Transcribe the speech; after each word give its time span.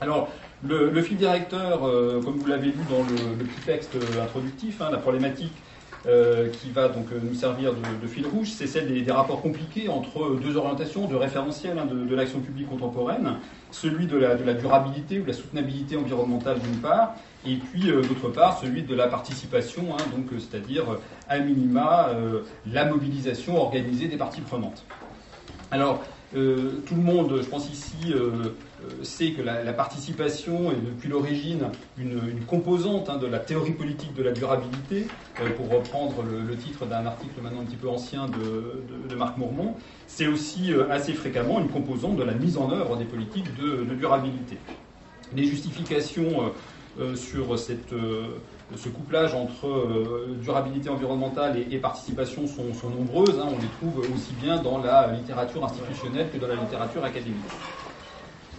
Alors, 0.00 0.28
le, 0.62 1.02
fil 1.02 1.16
directeur, 1.16 1.80
comme 1.80 2.36
vous 2.36 2.46
l'avez 2.46 2.66
lu 2.66 2.80
dans 2.88 3.02
le, 3.02 3.44
petit 3.44 3.60
texte 3.66 3.96
introductif, 4.20 4.80
hein, 4.80 4.90
la 4.90 4.98
problématique 4.98 5.52
euh, 6.06 6.48
qui 6.48 6.70
va 6.70 6.88
donc 6.88 7.06
euh, 7.12 7.18
nous 7.20 7.34
servir 7.34 7.72
de, 7.74 8.06
fil 8.06 8.24
rouge, 8.24 8.50
c'est 8.50 8.68
celle 8.68 9.04
des, 9.04 9.10
rapports 9.10 9.42
compliqués 9.42 9.88
entre 9.88 10.36
deux 10.40 10.56
orientations, 10.56 11.08
de 11.08 11.16
référentiels 11.16 11.76
hein, 11.76 11.86
de, 11.86 12.14
l'action 12.14 12.38
publique 12.38 12.68
contemporaine, 12.68 13.38
celui 13.72 14.06
de 14.06 14.16
la, 14.16 14.36
durabilité 14.54 15.18
ou 15.18 15.26
la 15.26 15.32
soutenabilité 15.32 15.96
environnementale 15.96 16.60
d'une 16.60 16.76
part, 16.76 17.16
et 17.44 17.56
puis 17.56 17.90
euh, 17.90 18.02
d'autre 18.02 18.28
part 18.28 18.60
celui 18.60 18.82
de 18.84 18.94
la 18.94 19.08
participation, 19.08 19.86
hein, 19.92 20.02
donc 20.16 20.26
c'est-à-dire 20.38 20.84
à 21.28 21.40
minima 21.40 22.10
la 22.72 22.84
mobilisation 22.84 23.60
organisée 23.60 24.06
des 24.06 24.16
parties 24.16 24.40
prenantes. 24.40 24.84
Alors 25.72 26.04
tout 26.32 26.94
le 26.94 27.02
monde, 27.02 27.40
je 27.42 27.48
pense 27.48 27.70
ici, 27.70 28.12
euh, 28.12 29.02
sait 29.02 29.32
que 29.32 29.42
la, 29.42 29.72
participation 29.72 30.70
est 30.70 30.76
depuis 30.76 31.08
l'origine 31.08 31.70
une, 31.96 32.44
composante 32.46 33.08
hein, 33.08 33.16
de 33.16 33.26
la 33.26 33.38
théorie 33.38 33.72
politique 33.72 34.14
de 34.14 34.22
la 34.22 34.32
durabilité, 34.32 35.06
euh, 35.40 35.50
pour 35.56 35.70
reprendre 35.70 36.22
le, 36.22 36.56
titre 36.56 36.86
d'un 36.86 37.06
article 37.06 37.40
maintenant 37.42 37.62
un 37.62 37.64
petit 37.64 37.76
peu 37.76 37.88
ancien 37.88 38.26
de, 38.26 39.14
Marc 39.16 39.36
Mourmont, 39.36 39.74
c'est 40.06 40.26
aussi 40.26 40.72
euh, 40.72 40.88
assez 40.90 41.12
fréquemment 41.12 41.60
une 41.60 41.68
composante 41.68 42.16
de 42.16 42.22
la 42.22 42.34
mise 42.34 42.56
en 42.56 42.70
œuvre 42.70 42.96
des 42.96 43.04
politiques 43.04 43.48
de, 43.56 43.94
durabilité. 43.94 44.58
Les 45.34 45.44
justifications 45.44 46.52
sur 47.14 47.58
cette, 47.58 47.94
ce 48.76 48.88
couplage 48.88 49.34
entre 49.34 50.26
durabilité 50.42 50.88
environnementale 50.88 51.56
et, 51.70 51.78
participation 51.78 52.46
sont, 52.46 52.90
nombreuses. 52.90 53.38
Hein. 53.38 53.48
on 53.48 53.58
les 53.58 53.68
trouve 53.78 54.00
aussi 54.14 54.32
bien 54.42 54.60
dans 54.60 54.78
la 54.78 55.12
littérature 55.12 55.64
institutionnelle 55.64 56.28
que 56.32 56.38
dans 56.38 56.48
la 56.48 56.56
littérature 56.56 57.04
académique. 57.04 57.36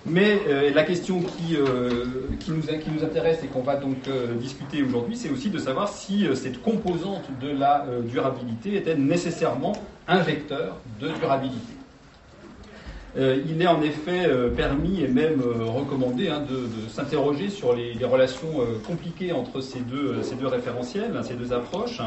Mais 0.05 0.39
euh, 0.47 0.71
la 0.73 0.83
question 0.83 1.21
qui, 1.21 1.55
euh, 1.55 2.05
qui, 2.39 2.51
nous, 2.51 2.61
qui, 2.61 2.89
nous, 2.89 3.03
intéresse 3.03 3.43
et 3.43 3.47
qu'on 3.47 3.61
va 3.61 3.75
donc 3.75 4.07
euh, 4.07 4.33
discuter 4.35 4.81
aujourd'hui, 4.81 5.15
c'est 5.15 5.29
aussi 5.29 5.49
de 5.49 5.59
savoir 5.59 5.89
si 5.89 6.25
cette 6.35 6.61
composante 6.61 7.25
de 7.41 7.49
la 7.49 7.85
durabilité 8.03 8.75
était 8.75 8.95
nécessairement 8.95 9.73
un 10.07 10.19
vecteur 10.19 10.77
de 10.99 11.09
durabilité. 11.09 11.78
Il 13.17 13.61
est 13.61 13.67
en 13.67 13.81
effet 13.81 14.29
permis 14.55 15.01
et 15.01 15.07
même 15.07 15.41
recommandé 15.41 16.29
hein, 16.29 16.41
de, 16.47 16.89
s'interroger 16.89 17.49
sur 17.49 17.75
les, 17.75 17.93
relations 18.05 18.61
compliquées 18.85 19.31
entre 19.31 19.61
ces 19.61 19.79
deux, 19.79 20.15
référentiels, 20.45 21.11
hein, 21.17 21.23
ces 21.23 21.33
deux 21.33 21.51
approches. 21.51 22.01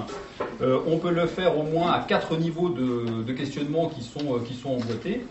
on 0.60 0.98
peut 0.98 1.10
le 1.10 1.26
faire 1.26 1.58
au 1.58 1.64
moins 1.64 1.90
à 1.90 2.00
quatre 2.00 2.36
niveaux 2.38 2.68
de, 2.68 3.32
questionnement 3.32 3.88
qui 3.88 4.02
sont, 4.02 4.70
emboîtés. 4.70 5.24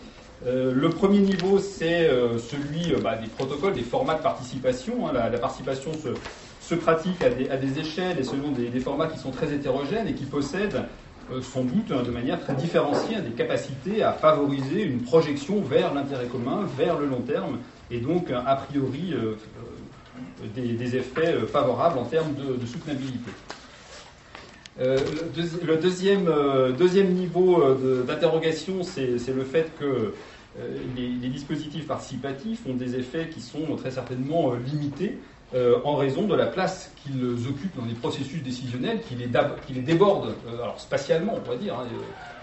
Euh, 0.48 0.74
le 0.74 0.90
premier 0.90 1.20
niveau, 1.20 1.60
c'est 1.60 2.10
euh, 2.10 2.40
celui 2.40 2.94
euh, 2.94 3.00
bah, 3.00 3.16
des 3.16 3.28
protocoles, 3.28 3.74
des 3.74 3.84
formats 3.84 4.16
de 4.16 4.24
participation. 4.24 5.08
Hein. 5.08 5.12
La, 5.14 5.38
participation 5.38 5.92
se, 5.94 6.76
pratique 6.76 7.22
à 7.22 7.30
des, 7.30 7.80
échelles 7.80 8.18
et 8.18 8.24
selon 8.24 8.52
des, 8.52 8.80
formats 8.80 9.08
qui 9.08 9.20
sont 9.20 9.32
très 9.32 9.54
hétérogènes 9.54 10.08
et 10.08 10.14
qui 10.14 10.24
possèdent 10.24 10.84
sans 11.42 11.64
doute 11.64 11.92
hein, 11.92 12.04
de 12.06 12.12
manière 12.12 12.40
très 12.40 12.54
différenciée 12.56 13.22
des 13.22 13.32
capacités 13.32 14.04
à 14.04 14.12
favoriser 14.12 14.84
une 14.84 15.02
projection 15.02 15.62
vers 15.62 15.94
l'intérêt 15.94 16.28
commun, 16.28 16.68
vers 16.78 17.00
le 17.00 17.08
long 17.08 17.22
terme, 17.22 17.60
et 17.90 18.00
donc 18.00 18.32
a 18.32 18.56
priori 18.56 19.14
des, 20.56 20.96
effets 20.96 21.36
favorables 21.52 22.00
en 22.00 22.06
termes 22.06 22.34
de, 22.34 22.66
soutenabilité. 22.66 23.32
le 24.80 25.76
deuxième, 26.72 27.14
niveau 27.14 27.76
d'interrogation, 28.08 28.84
c'est 28.84 29.34
le 29.34 29.44
fait 29.44 29.72
que 29.80 30.14
euh, 30.60 30.78
les, 30.98 31.30
dispositifs 31.30 31.88
participatifs 31.88 32.60
ont 32.68 32.74
des 32.74 32.96
effets 32.96 33.30
qui 33.30 33.40
sont 33.40 33.76
très 33.78 33.92
certainement 33.92 34.52
euh, 34.52 34.58
limités 34.58 35.18
euh, 35.54 35.80
en 35.84 35.98
raison 35.98 36.24
de 36.24 36.36
la 36.36 36.46
place 36.46 36.92
qu'ils 37.04 37.48
occupent 37.48 37.76
dans 37.76 37.86
les 37.86 37.94
processus 37.94 38.42
décisionnels, 38.42 39.02
qui 39.02 39.16
les, 39.16 39.82
débordent, 39.82 40.34
alors 40.48 40.80
spatialement, 40.80 41.34
on 41.36 41.42
pourrait 41.42 41.58
dire, 41.58 41.76
hein, 41.76 41.88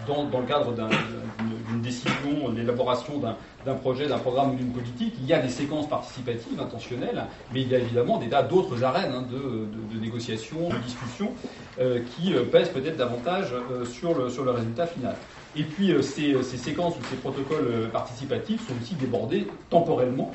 dans, 0.06 0.24
le 0.24 0.46
cadre 0.46 0.74
d'une 0.74 1.80
décision, 1.80 2.50
d'élaboration 2.54 3.18
d'un 3.64 3.74
projet, 3.74 4.08
d'un 4.08 4.18
programme 4.18 4.52
ou 4.52 4.56
d'une 4.56 4.72
politique. 4.72 5.14
Il 5.20 5.26
y 5.26 5.32
a 5.32 5.38
des 5.38 5.48
séquences 5.48 5.88
participatives 5.88 6.60
intentionnelles, 6.60 7.24
mais 7.52 7.62
il 7.62 7.68
y 7.68 7.74
a 7.74 7.78
évidemment 7.78 8.18
des 8.18 8.28
d'autres 8.48 8.84
arènes 8.84 9.12
hein, 9.12 9.24
de, 9.30 9.98
négociation, 9.98 10.68
de 10.68 10.76
discussion, 10.78 11.32
qui 11.78 12.34
pèsent 12.52 12.70
peut-être 12.70 12.96
davantage 12.96 13.54
sur 13.90 14.14
le 14.14 14.50
résultat 14.50 14.86
final. 14.86 15.14
Et 15.56 15.62
puis 15.62 15.90
euh, 15.92 15.98
euh, 15.98 16.42
ces, 16.42 16.56
séquences 16.56 16.94
ou 16.96 17.00
ces 17.10 17.16
protocoles 17.16 17.68
euh, 17.68 17.88
participatifs 17.88 18.66
sont 18.66 18.74
aussi 18.80 18.94
débordés 18.94 19.46
temporellement, 19.70 20.34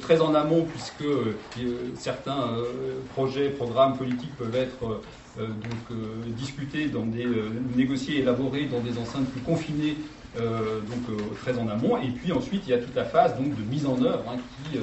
très 0.00 0.22
en 0.22 0.34
amont, 0.34 0.64
puisque 0.64 1.04
certains 1.96 2.48
projets, 3.12 3.50
programmes 3.50 3.98
politiques 3.98 4.34
peuvent 4.38 4.54
être 4.54 5.02
donc, 5.36 5.98
discutés, 6.28 6.86
dans 6.86 7.04
des, 7.04 7.26
négociés, 7.76 8.20
élaborés 8.20 8.64
dans 8.64 8.80
des 8.80 8.96
enceintes 8.96 9.28
plus 9.28 9.42
confinées, 9.42 9.98
donc 10.34 11.36
très 11.42 11.58
en 11.58 11.68
amont. 11.68 11.98
Et 11.98 12.08
puis 12.08 12.32
ensuite, 12.32 12.62
il 12.66 12.70
y 12.70 12.72
a 12.72 12.78
toute 12.78 12.94
la 12.94 13.04
phase 13.04 13.36
donc, 13.36 13.54
de 13.54 13.62
mise 13.64 13.84
en 13.84 14.00
œuvre 14.00 14.24
hein, 14.30 14.38
qui 14.64 14.78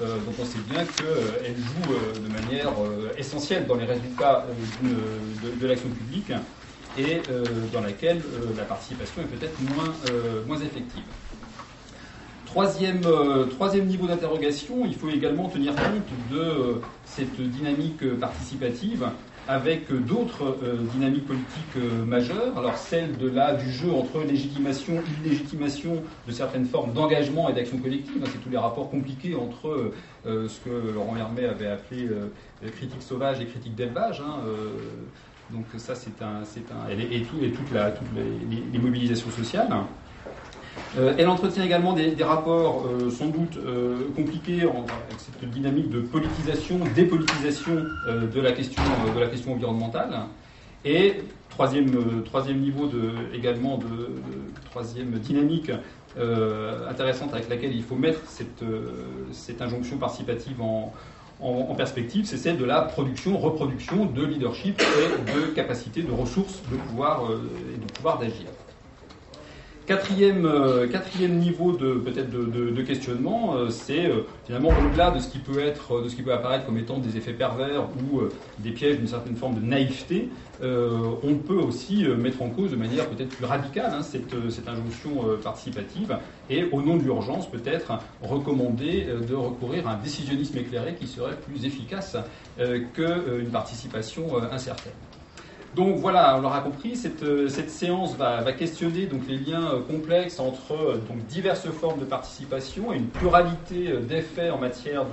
dont 0.00 0.34
on 0.40 0.44
sait 0.46 0.60
bien 0.70 0.82
qu'elle 0.96 1.56
joue 1.56 2.22
de 2.22 2.32
manière 2.32 2.72
essentielle 3.18 3.66
dans 3.66 3.74
les 3.74 3.84
résultats 3.84 4.46
de, 4.82 5.60
de 5.60 5.66
l'action 5.66 5.90
publique 5.90 6.32
et 6.98 7.22
euh, 7.30 7.44
dans 7.72 7.80
laquelle 7.80 8.18
euh, 8.18 8.46
la 8.56 8.64
participation 8.64 9.22
est 9.22 9.36
peut-être 9.36 9.60
moins, 9.60 9.92
euh, 10.10 10.44
moins 10.46 10.58
effective. 10.58 11.02
Troisième, 12.46 13.02
troisième, 13.50 13.86
niveau 13.86 14.08
d'interrogation, 14.08 14.84
il 14.84 14.96
faut 14.96 15.08
également 15.08 15.48
tenir 15.48 15.72
compte 15.72 16.32
de 16.32 16.80
cette 17.04 17.40
dynamique 17.40 18.04
participative 18.18 19.06
avec 19.46 19.92
d'autres 19.92 20.58
dynamiques 20.92 21.26
politiques 21.26 21.76
majeures. 22.08 22.58
Alors 22.58 22.76
celle 22.76 23.16
de 23.18 23.28
du 23.28 23.70
jeu 23.70 23.92
entre 23.92 24.24
légitimation, 24.26 25.00
illégitimation 25.24 26.02
de 26.26 26.32
certaines 26.32 26.64
formes 26.64 26.92
d'engagement 26.92 27.48
et 27.50 27.52
d'action 27.52 27.78
collective. 27.78 28.20
C'est 28.24 28.42
tous 28.42 28.50
les 28.50 28.58
rapports 28.58 28.90
compliqués 28.90 29.36
entre 29.36 29.92
ce 30.24 30.58
que 30.64 30.92
Laurent 30.92 31.16
Hermé 31.16 31.44
avait 31.44 31.68
appelé 31.68 32.08
critique 32.72 33.02
sauvage 33.02 33.40
et 33.40 33.46
critique 33.46 33.76
d'élevage. 33.76 34.20
Hein, 34.20 34.40
donc 35.52 35.66
ça, 35.78 35.94
c'est 35.94 36.22
un, 36.22 36.42
un, 36.42 36.90
et, 36.90 37.22
tout, 37.22 37.36
et 37.42 37.50
toutes 37.50 37.70
les, 37.72 38.78
mobilisations 38.78 39.30
sociales. 39.30 39.68
Euh, 40.96 41.14
elle 41.18 41.28
entretient 41.28 41.64
également 41.64 41.92
des, 41.92 42.14
rapports 42.22 42.86
euh, 42.86 43.10
sans 43.10 43.26
doute 43.26 43.56
euh, 43.56 44.08
compliqués 44.14 44.62
avec 44.62 45.18
cette 45.18 45.48
dynamique 45.50 45.90
de 45.90 46.00
politisation, 46.00 46.78
dépolitisation 46.94 47.84
de, 48.06 48.40
la 48.40 48.52
question, 48.52 48.82
de 49.14 49.20
la 49.20 49.26
question 49.26 49.52
environnementale. 49.52 50.14
Et 50.84 51.16
troisième, 51.48 52.22
troisième 52.24 52.60
niveau 52.60 52.86
de, 52.86 53.12
également 53.34 53.78
de, 53.78 54.10
troisième 54.70 55.10
dynamique 55.18 55.70
intéressante 56.88 57.32
avec 57.34 57.48
laquelle 57.48 57.74
il 57.74 57.82
faut 57.82 57.94
mettre 57.94 58.20
cette, 58.26 58.64
cette 59.30 59.62
injonction 59.62 59.96
participative 59.98 60.60
en, 60.60 60.92
en, 61.42 61.74
perspective, 61.74 62.26
c'est 62.26 62.36
celle 62.36 62.58
de 62.58 62.64
la 62.64 62.82
production, 62.82 63.38
reproduction 63.38 64.04
de 64.04 64.24
leadership 64.24 64.80
et 64.80 65.32
de 65.32 65.46
capacité, 65.54 66.02
de 66.02 66.12
ressources, 66.12 66.60
de 66.70 66.76
pouvoir 66.76 67.24
euh, 67.24 67.50
et 67.74 67.78
de 67.78 67.92
pouvoir 67.92 68.18
d'agir. 68.18 68.46
Quatrième, 69.86 70.44
euh, 70.46 70.86
quatrième 70.86 71.38
niveau 71.38 71.72
de, 71.72 72.82
questionnement, 72.82 73.56
euh, 73.56 73.70
c'est 73.70 74.06
euh, 74.06 74.20
finalement 74.46 74.68
au-delà 74.68 75.10
de 75.10 75.18
ce 75.18 75.28
qui 75.28 75.38
peut 75.38 75.58
être, 75.58 76.02
de 76.02 76.08
ce 76.08 76.14
qui 76.14 76.22
peut 76.22 76.32
apparaître 76.32 76.66
comme 76.66 76.78
étant 76.78 76.98
des 76.98 77.16
effets 77.16 77.32
pervers 77.32 77.88
ou 77.88 78.20
des 78.58 78.70
pièges 78.70 78.98
d'une 78.98 79.08
certaine 79.08 79.36
forme 79.36 79.56
de 79.56 79.60
naïveté. 79.60 80.28
on 80.62 81.34
peut 81.46 81.56
aussi 81.56 82.04
mettre 82.04 82.42
en 82.42 82.50
cause 82.50 82.70
de 82.70 82.76
manière 82.76 83.08
peut-être 83.08 83.30
plus 83.30 83.46
radicale 83.46 83.92
hein, 83.92 84.02
cette, 84.02 84.50
cette, 84.50 84.68
injonction 84.68 85.10
participative 85.42 86.16
et 86.48 86.64
au 86.70 86.82
nom 86.82 86.96
de 86.96 87.02
l'urgence 87.02 87.50
peut-être 87.50 87.98
recommander 88.22 89.06
de 89.28 89.34
recourir 89.34 89.88
à 89.88 89.92
un 89.94 89.98
décisionnisme 89.98 90.58
éclairé 90.58 90.94
qui 90.94 91.06
serait 91.06 91.36
plus 91.36 91.64
efficace 91.64 92.16
qu'une 92.58 93.50
participation 93.50 94.26
incertaine. 94.52 94.92
Donc 95.76 95.98
voilà, 95.98 96.36
on 96.36 96.40
l'aura 96.40 96.62
compris, 96.62 96.96
cette, 96.96 97.22
euh, 97.22 97.48
séance 97.48 98.16
va, 98.16 98.42
questionner 98.52 99.08
les 99.28 99.36
liens 99.36 99.70
euh, 99.74 99.80
complexes 99.80 100.40
entre 100.40 100.72
euh, 100.72 101.00
diverses 101.28 101.68
formes 101.68 102.00
de 102.00 102.04
participation 102.04 102.92
et 102.92 102.96
une 102.96 103.06
pluralité 103.06 103.96
d'effets 103.98 104.50
en 104.50 104.58
matière 104.58 105.04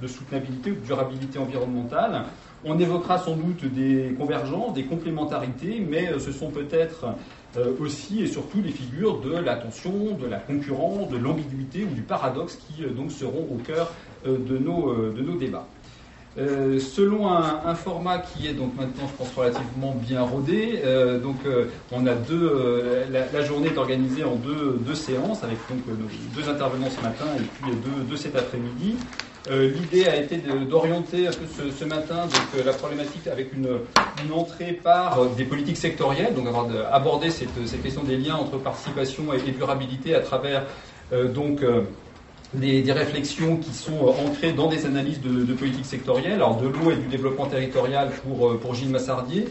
de, 0.00 0.06
soutenabilité 0.06 0.70
ou 0.70 0.74
de 0.76 0.80
durabilité 0.86 1.40
environnementale. 1.40 2.26
On 2.64 2.78
évoquera 2.78 3.18
sans 3.18 3.34
doute 3.34 3.64
des 3.64 4.14
convergences, 4.16 4.72
des 4.72 4.84
complémentarités, 4.84 5.84
mais 5.86 6.18
ce 6.18 6.30
sont 6.30 6.50
peut-être 6.50 7.06
aussi 7.78 8.22
et 8.22 8.26
surtout 8.26 8.62
les 8.62 8.70
figures 8.70 9.20
de 9.20 9.36
la 9.36 9.56
tension, 9.56 10.16
de 10.18 10.26
la 10.26 10.38
concurrence, 10.38 11.08
de 11.08 11.18
l'ambiguïté 11.18 11.84
ou 11.84 11.94
du 11.94 12.02
paradoxe 12.02 12.56
qui 12.56 12.84
donc 12.84 13.10
seront 13.12 13.46
au 13.52 13.56
cœur 13.56 13.92
de 14.24 14.56
nos 14.56 15.36
débats. 15.38 15.66
Euh, 16.36 16.80
selon 16.80 17.28
un, 17.28 17.74
format 17.76 18.18
qui 18.18 18.48
est 18.48 18.54
donc 18.54 18.74
maintenant, 18.76 19.06
je 19.06 19.16
pense, 19.16 19.32
relativement 19.36 19.94
bien 19.94 20.22
rodé, 20.22 20.80
euh, 20.84 21.20
donc 21.20 21.36
euh, 21.46 21.66
on 21.92 22.06
a 22.08 22.14
deux, 22.14 23.04
la, 23.10 23.42
journée 23.44 23.68
est 23.68 23.78
organisée 23.78 24.24
en 24.24 24.34
deux, 24.34 24.94
séances 24.94 25.44
avec 25.44 25.58
donc 25.68 25.78
deux 26.34 26.48
intervenants 26.48 26.90
ce 26.90 27.00
matin 27.02 27.26
et 27.38 27.42
puis 27.42 27.72
deux, 28.08 28.16
cet 28.16 28.34
après-midi. 28.34 28.96
L'idée 29.50 30.06
a 30.06 30.16
été 30.16 30.38
d'orienter 30.38 31.28
un 31.28 31.30
peu 31.30 31.44
ce, 31.78 31.84
matin 31.84 32.26
donc, 32.26 32.64
la 32.64 32.72
problématique 32.72 33.26
avec 33.26 33.52
une, 33.52 33.78
une, 34.24 34.32
entrée 34.32 34.72
par 34.72 35.26
des 35.36 35.44
politiques 35.44 35.76
sectorielles, 35.76 36.34
donc 36.34 36.48
avoir 36.48 36.66
aborder 36.90 37.30
cette, 37.30 37.50
cette, 37.66 37.82
question 37.82 38.02
des 38.02 38.16
liens 38.16 38.36
entre 38.36 38.56
participation 38.56 39.24
et, 39.34 39.52
durabilité 39.52 40.14
à 40.14 40.20
travers 40.20 40.64
donc 41.12 41.60
des, 42.54 42.92
réflexions 42.92 43.56
qui 43.56 43.72
sont 43.72 44.06
euh, 44.06 44.26
ancrées 44.26 44.52
dans 44.52 44.68
des 44.68 44.86
analyses 44.86 45.20
de, 45.20 45.52
politique 45.54 45.86
sectorielle, 45.86 46.34
alors 46.34 46.60
de 46.60 46.68
l'eau 46.68 46.90
et 46.90 46.96
du 46.96 47.06
développement 47.06 47.46
territorial 47.46 48.10
pour, 48.22 48.48
euh, 48.48 48.58
pour 48.58 48.74
Gilles 48.74 48.90
Massardier, 48.90 49.48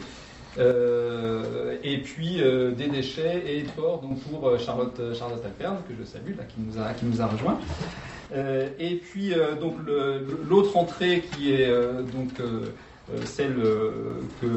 euh, 0.60 1.78
et 1.84 1.98
puis 1.98 2.40
des 2.78 2.88
déchets 2.88 3.44
et 3.48 3.66
sport 3.66 4.02
donc 4.02 4.20
pour 4.22 4.60
Charlotte, 4.60 5.02
Charlotte 5.18 5.44
Alperne, 5.44 5.78
que 5.88 5.96
je 6.00 6.06
salue, 6.06 6.38
là, 6.38 6.44
qui, 6.44 6.58
nous 6.60 6.80
a, 6.80 6.94
qui 6.94 7.06
nous 7.06 7.22
a 7.22 7.26
rejoint. 7.26 7.60
et 8.80 8.96
puis 8.98 9.34
donc 9.60 9.74
l'autre 10.48 10.78
entrée 10.78 11.24
qui 11.32 11.54
est 11.54 11.68
donc 12.14 12.30
celle 13.26 13.56
que 14.42 14.48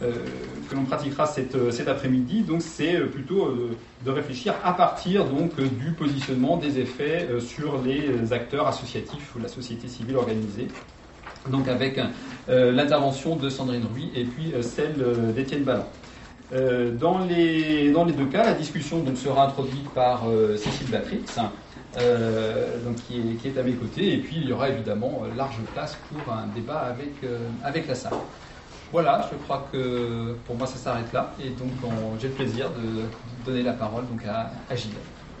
que 0.00 0.74
l'on 0.74 0.84
pratiquera 0.84 1.26
cet, 1.26 1.54
euh, 1.54 1.70
cet 1.70 1.88
après-midi. 1.88 2.42
Donc 2.42 2.62
c'est 2.62 2.96
euh, 2.96 3.06
plutôt 3.06 3.54
de 4.04 4.10
réfléchir 4.10 4.54
à 4.64 4.72
partir 4.72 5.24
donc 5.24 5.60
du 5.60 5.92
positionnement 5.92 6.56
des 6.56 6.78
effets 6.78 7.28
sur 7.40 7.80
les 7.82 8.32
acteurs 8.32 8.66
associatifs 8.66 9.34
ou 9.34 9.40
la 9.40 9.48
société 9.48 9.88
civile 9.88 10.16
organisée. 10.16 10.68
Donc 11.50 11.68
avec 11.68 12.00
l'intervention 12.48 13.36
de 13.36 13.48
Sandrine 13.48 13.84
Ruy 13.92 14.10
et 14.14 14.24
puis 14.24 14.52
celle 14.60 15.32
d'Étienne 15.34 15.64
Ballon. 15.64 15.84
dans, 16.98 17.24
les, 17.24 17.90
deux 17.90 18.26
cas, 18.26 18.44
la 18.44 18.54
discussion 18.54 18.98
donc, 19.00 19.16
sera 19.16 19.46
introduite 19.46 19.88
par 19.90 20.24
Cécile 20.56 20.88
Batrix, 20.90 21.24
donc, 22.84 22.96
qui, 23.06 23.48
est, 23.48 23.58
à 23.58 23.62
mes 23.62 23.72
côtés, 23.72 24.14
et 24.14 24.18
puis 24.18 24.36
il 24.42 24.48
y 24.48 24.52
aura 24.52 24.68
évidemment 24.68 25.22
large 25.36 25.58
place 25.74 25.96
pour 26.10 26.32
un 26.32 26.46
débat 26.54 26.94
avec 27.64 27.88
la 27.88 27.94
salle. 27.94 28.14
Voilà, 28.90 29.20
je 29.30 29.36
crois 29.36 29.68
que 29.70 30.34
pour 30.44 30.56
moi 30.56 30.66
ça 30.66 30.78
s'arrête 30.78 31.12
là. 31.12 31.34
Et 31.38 31.50
donc 31.50 31.80
j'ai 32.18 32.28
le 32.28 32.34
plaisir 32.34 32.72
de 32.72 33.20
donner 33.22 33.62
la 33.62 33.74
parole 33.74 34.06
donc 34.06 34.24
à, 34.24 34.64
à 34.68 34.76
Gilles. 34.76 35.04